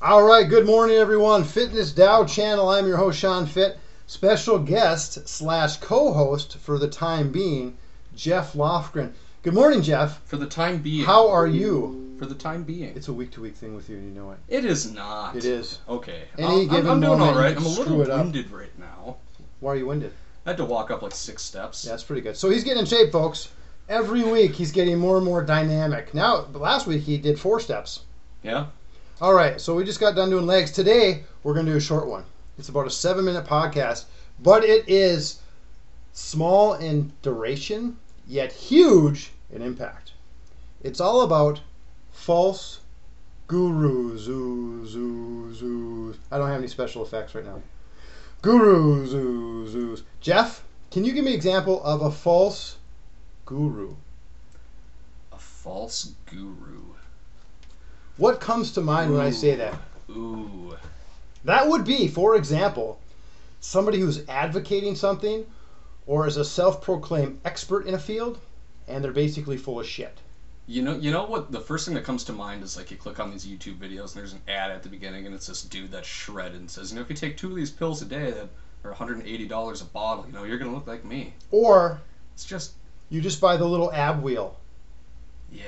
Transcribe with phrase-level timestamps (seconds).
[0.00, 1.42] All right, good morning, everyone.
[1.44, 2.68] Fitness Dow channel.
[2.68, 3.78] I'm your host, Sean Fit.
[4.06, 7.76] Special guest slash co-host for the time being,
[8.14, 9.12] Jeff Lofgren.
[9.42, 10.22] Good morning, Jeff.
[10.24, 11.04] For the time being.
[11.04, 12.14] How are you?
[12.18, 12.96] For the time being.
[12.96, 14.38] It's a week-to-week thing with you, and you know it.
[14.48, 15.36] It is not.
[15.36, 15.80] It is.
[15.88, 16.22] Okay.
[16.38, 17.56] Any I'm- I'm- I'm, doing all right.
[17.56, 19.16] I'm a little winded right now.
[19.60, 20.12] Why are you winded?
[20.46, 21.84] I had to walk up like six steps.
[21.84, 22.36] Yeah, that's pretty good.
[22.36, 23.48] So he's getting in shape, folks.
[23.88, 26.14] Every week he's getting more and more dynamic.
[26.14, 28.00] Now, last week he did four steps.
[28.42, 28.66] Yeah?
[29.20, 30.70] All right, so we just got done doing legs.
[30.70, 32.22] Today we're going to do a short one.
[32.56, 34.04] It's about a seven-minute podcast,
[34.38, 35.40] but it is
[36.12, 37.96] small in duration
[38.28, 40.12] yet huge in impact.
[40.84, 41.60] It's all about
[42.12, 42.78] false
[43.48, 44.20] gurus.
[44.20, 46.14] Zoo, zoo, zoo.
[46.30, 47.60] I don't have any special effects right now.
[48.40, 50.04] Gurus, zoo, zoos.
[50.20, 50.62] Jeff,
[50.92, 52.76] can you give me an example of a false
[53.46, 53.96] guru?
[55.32, 56.84] A false guru.
[58.18, 59.74] What comes to mind when I say that?
[60.10, 60.76] Ooh.
[61.44, 63.00] That would be, for example,
[63.60, 65.46] somebody who's advocating something
[66.06, 68.38] or is a self proclaimed expert in a field
[68.88, 70.18] and they're basically full of shit.
[70.66, 71.50] You know, you know what?
[71.50, 74.12] The first thing that comes to mind is like you click on these YouTube videos
[74.12, 76.90] and there's an ad at the beginning and it's this dude that's shredded and says,
[76.90, 78.48] you know, if you take two of these pills a day that
[78.84, 81.32] are $180 a bottle, you know, you're gonna look like me.
[81.50, 82.00] Or
[82.34, 82.72] It's just,
[83.10, 84.56] you just buy the little ab wheel.
[85.50, 85.62] yeah,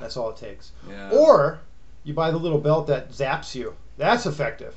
[0.00, 0.72] That's all it takes.
[0.88, 1.10] yeah.
[1.10, 1.60] Or
[2.06, 3.74] you buy the little belt that zaps you.
[3.98, 4.74] That's effective.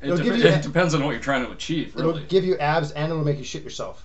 [0.00, 2.08] it, dep- you- it depends on what you're trying to achieve, really.
[2.22, 4.04] It'll give you abs and it'll make you shit yourself.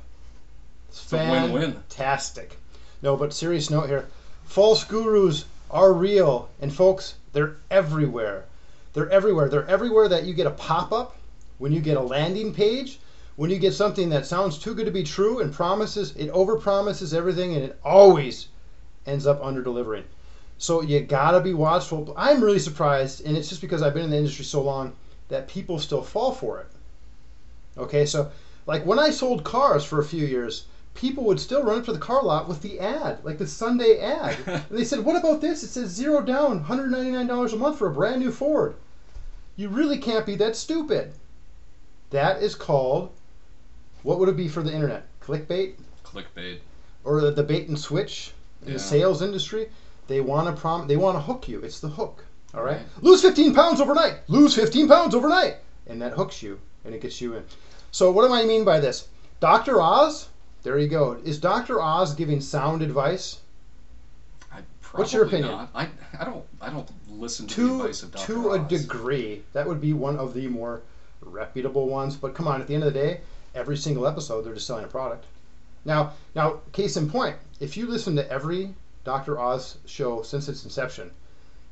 [0.90, 1.74] It's a win-win.
[1.74, 2.58] fantastic.
[3.02, 4.06] No, but serious note here.
[4.46, 8.46] False gurus are real, and folks, they're everywhere.
[8.94, 9.48] They're everywhere.
[9.50, 11.16] They're everywhere that you get a pop-up,
[11.58, 13.00] when you get a landing page,
[13.36, 17.14] when you get something that sounds too good to be true and promises it overpromises
[17.14, 18.48] everything and it always
[19.06, 20.04] ends up under delivering.
[20.58, 22.14] So you gotta be watchful.
[22.18, 24.96] I'm really surprised, and it's just because I've been in the industry so long
[25.30, 26.68] that people still fall for it.
[27.78, 28.32] Okay, so
[28.66, 30.66] like when I sold cars for a few years,
[30.98, 34.00] people would still run up to the car lot with the ad, like the Sunday
[34.00, 34.38] ad.
[34.48, 35.64] and they said, What about this?
[35.64, 38.76] It says zero down, $199 a month for a brand new Ford.
[39.56, 41.14] You really can't be that stupid.
[42.10, 43.12] That is called,
[44.04, 45.08] what would it be for the internet?
[45.22, 45.76] Clickbait?
[46.04, 46.60] Clickbait.
[47.04, 48.32] Or the, the bait and switch
[48.66, 49.70] in the sales industry?
[50.08, 51.60] They want to prom- they want to hook you.
[51.62, 52.24] It's the hook.
[52.54, 52.78] All right?
[52.78, 52.86] Right.
[53.02, 54.20] Lose 15 pounds overnight.
[54.28, 55.58] Lose 15 pounds overnight.
[55.88, 57.44] And that hooks you and it gets you in.
[57.92, 59.08] So what do I mean by this?
[59.40, 59.82] Dr.
[59.82, 60.30] Oz,
[60.64, 61.20] there you go.
[61.24, 61.82] Is Dr.
[61.82, 63.42] Oz giving sound advice?
[64.52, 64.62] I
[64.94, 65.52] What's your opinion?
[65.52, 65.70] Not.
[65.76, 68.34] I, I don't I don't listen to, the advice of Dr.
[68.34, 70.82] to a degree, that would be one of the more
[71.22, 72.16] reputable ones.
[72.16, 73.22] But come on, at the end of the day,
[73.54, 75.26] every single episode they're just selling a product.
[75.86, 78.74] Now, now, case in point, if you listen to every
[79.08, 79.40] Dr.
[79.40, 81.12] Oz show since its inception,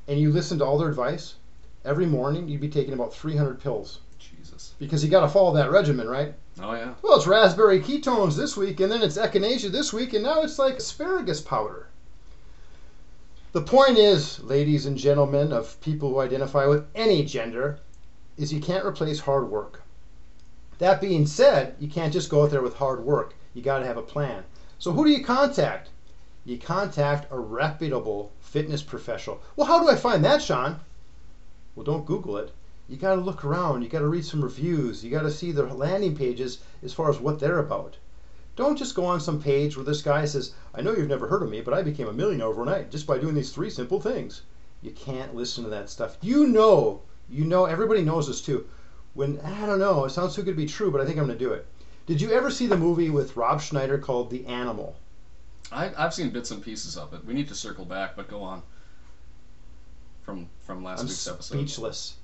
[0.08, 1.36] and you listen to all their advice,
[1.84, 4.74] every morning you'd be taking about 300 pills Jesus.
[4.80, 6.34] because you got to follow that regimen, right?
[6.62, 6.94] Oh yeah.
[7.02, 10.58] Well, it's raspberry ketones this week, and then it's echinacea this week, and now it's
[10.58, 11.90] like asparagus powder.
[13.52, 17.80] The point is, ladies and gentlemen of people who identify with any gender,
[18.38, 19.82] is you can't replace hard work.
[20.78, 23.36] That being said, you can't just go out there with hard work.
[23.54, 24.46] You got to have a plan.
[24.80, 25.90] So who do you contact?
[26.48, 29.42] You contact a reputable fitness professional.
[29.56, 30.80] Well, how do I find that, Sean?
[31.76, 32.52] Well, don't Google it.
[32.88, 33.82] You got to look around.
[33.82, 35.04] You got to read some reviews.
[35.04, 37.98] You got to see their landing pages as far as what they're about.
[38.56, 41.42] Don't just go on some page where this guy says, I know you've never heard
[41.42, 44.44] of me, but I became a millionaire overnight just by doing these three simple things.
[44.84, 46.16] You can't listen to that stuff.
[46.22, 48.68] You know, you know, everybody knows this too.
[49.16, 51.26] When, I don't know, it sounds too good to be true, but I think I'm
[51.26, 51.66] going to do it.
[52.06, 54.96] Did you ever see the movie with Rob Schneider called The Animal?
[55.72, 57.26] I, I've seen bits and pieces of it.
[57.26, 58.62] We need to circle back, but go on.
[60.24, 61.56] From from last I'm week's episode.
[61.58, 62.16] speechless.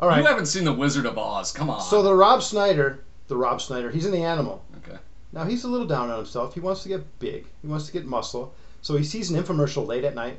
[0.00, 0.20] All right.
[0.20, 1.52] You haven't seen The Wizard of Oz.
[1.52, 1.80] Come on.
[1.82, 4.62] So the Rob Schneider, the Rob Schneider, he's in The Animal.
[4.78, 4.98] okay.
[5.32, 6.54] Now he's a little down on himself.
[6.54, 7.46] He wants to get big.
[7.60, 8.54] He wants to get muscle.
[8.80, 10.38] So he sees an infomercial late at night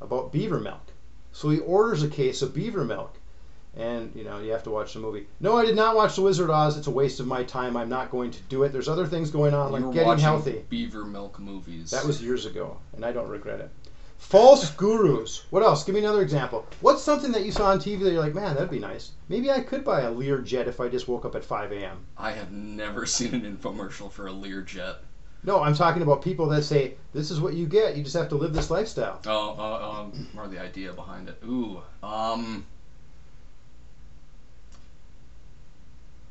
[0.00, 0.92] about beaver milk.
[1.32, 3.16] So he orders a case of beaver milk.
[3.78, 5.26] And you know, you have to watch the movie.
[5.40, 6.76] No, I did not watch The Wizard of Oz.
[6.76, 7.76] It's a waste of my time.
[7.76, 8.72] I'm not going to do it.
[8.72, 10.64] There's other things going on, like getting healthy.
[10.68, 11.90] Beaver milk movies.
[11.90, 13.70] That was years ago, and I don't regret it.
[14.18, 15.44] False gurus.
[15.50, 15.84] What else?
[15.84, 16.66] Give me another example.
[16.80, 19.12] What's something that you saw on TV that you're like, man, that'd be nice.
[19.28, 22.04] Maybe I could buy a Lear jet if I just woke up at 5 a.m.
[22.16, 24.96] I have never seen an infomercial for a Learjet.
[25.44, 27.96] No, I'm talking about people that say, this is what you get.
[27.96, 29.20] You just have to live this lifestyle.
[29.24, 31.38] Oh, uh, um, more the idea behind it.
[31.44, 32.66] Ooh, um,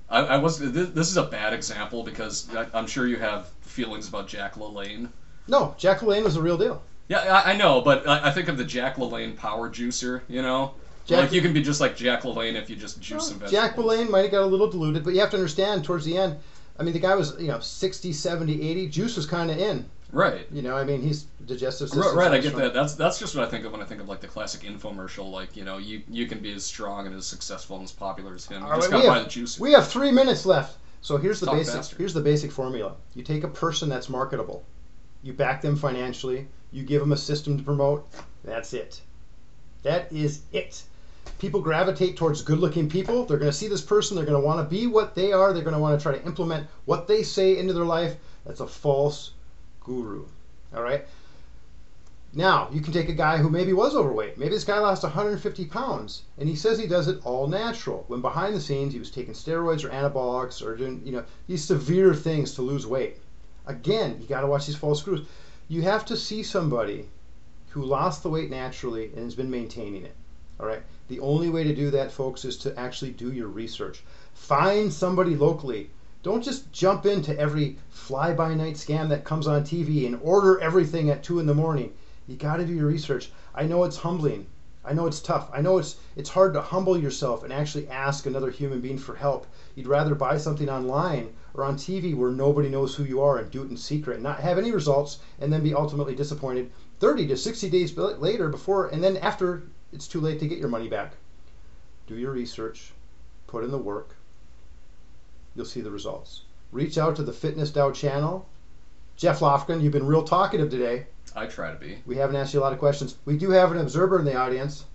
[0.10, 0.60] I, I was.
[0.60, 4.56] This, this is a bad example because I, I'm sure you have feelings about Jack
[4.56, 5.10] LaLanne.
[5.48, 6.82] No, Jack LaLanne was the real deal.
[7.10, 10.22] Yeah, I, I know, but I, I think of the Jack LaLanne power juicer.
[10.28, 10.74] You know,
[11.06, 13.52] Jack, like you can be just like Jack LaLanne if you just juice some vegetables.
[13.52, 16.18] Jack LaLanne might have got a little diluted, but you have to understand towards the
[16.18, 16.38] end,
[16.80, 18.88] I mean, the guy was, you know, 60, 70, 80.
[18.90, 19.90] Juice was kind of in.
[20.12, 20.48] Right.
[20.52, 22.18] You know, I mean, he's digestive system.
[22.18, 22.74] Right, I get that.
[22.74, 25.30] That's that's just what I think of when I think of like the classic infomercial.
[25.30, 28.34] Like you know, you you can be as strong and as successful and as popular
[28.34, 28.62] as him.
[28.64, 29.60] You All just right, gotta we have- the juice.
[29.60, 30.78] We have three minutes left.
[31.02, 31.74] So here's the Talk basic.
[31.76, 31.96] faster.
[31.98, 32.96] Here's the basic formula.
[33.16, 34.66] You take a person that's marketable,
[35.24, 38.08] you back them financially, you give them a system to promote.
[38.44, 39.02] That's it.
[39.84, 40.84] That is it.
[41.40, 43.26] People gravitate towards good-looking people.
[43.26, 44.16] They're going to see this person.
[44.16, 45.54] They're going to want to be what they are.
[45.54, 48.16] They're going to want to try to implement what they say into their life.
[48.46, 49.32] That's a false
[49.88, 50.26] guru.
[50.76, 51.06] All right.
[52.34, 54.38] Now, you can take a guy who maybe was overweight.
[54.38, 58.04] Maybe this guy lost 150 pounds, and he says he does it all natural.
[58.08, 61.64] When behind the scenes, he was taking steroids or anabolics or doing, you know, these
[61.64, 63.18] severe things to lose weight.
[63.66, 65.26] Again, you got to watch these false gurus.
[65.70, 67.08] You have to see somebody
[67.70, 70.16] who lost the weight naturally and has been maintaining it.
[70.60, 70.84] All right.
[71.08, 74.04] The only way to do that, folks, is to actually do your research.
[74.34, 75.90] Find somebody locally.
[76.28, 81.24] Don't just jump into every fly-by-night scam that comes on TV and order everything at
[81.24, 81.94] two in the morning.
[82.28, 83.32] You got to do your research.
[83.56, 84.46] I know it's humbling.
[84.84, 85.50] I know it's tough.
[85.54, 89.16] I know it's it's hard to humble yourself and actually ask another human being for
[89.16, 89.48] help.
[89.74, 93.50] You'd rather buy something online or on TV where nobody knows who you are and
[93.50, 97.28] do it in secret and not have any results and then be ultimately disappointed 30
[97.28, 99.64] to 60 days later before and then after
[99.94, 101.14] it's too late to get your money back.
[102.06, 102.92] Do your research,
[103.48, 104.17] put in the work.
[105.58, 106.44] You'll see the results.
[106.72, 108.48] Reach out to the Fitness Dow channel.
[109.16, 111.08] Jeff Lofgren, you've been real talkative today.
[111.36, 111.98] I try to be.
[112.06, 113.16] We haven't asked you a lot of questions.
[113.26, 114.86] We do have an observer in the audience.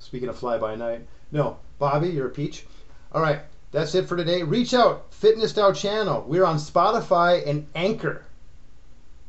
[0.00, 1.06] Speaking of fly by night.
[1.30, 2.66] No, Bobby, you're a peach.
[3.12, 4.42] All right, that's it for today.
[4.42, 6.22] Reach out, Fitness Dow channel.
[6.28, 8.26] We're on Spotify and Anchor.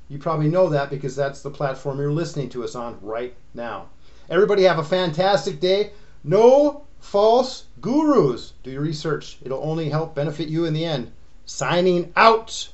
[0.10, 3.88] You probably know that because that's the platform you're listening to us on right now.
[4.30, 5.92] Everybody have a fantastic day.
[6.26, 8.54] No false gurus.
[8.64, 9.38] Do your research.
[9.44, 11.12] It'll only help benefit you in the end.
[11.46, 12.70] Signing out.